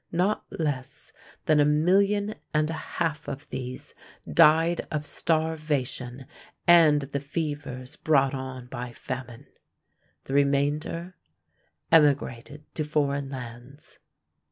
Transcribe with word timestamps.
Not 0.11 0.45
less 0.49 1.13
than 1.45 1.59
a 1.59 1.63
million 1.65 2.33
and 2.55 2.71
a 2.71 2.85
half 2.97 3.27
of 3.27 3.47
these 3.51 3.93
died 4.27 4.87
of 4.89 5.05
starvation 5.05 6.25
and 6.65 7.01
the 7.03 7.19
fevers 7.19 7.97
brought 7.97 8.33
on 8.33 8.65
by 8.65 8.93
famine. 8.93 9.45
The 10.23 10.33
remainder 10.33 11.17
emigrated 11.91 12.63
to 12.73 12.83
foreign 12.83 13.29
lands. 13.29 13.99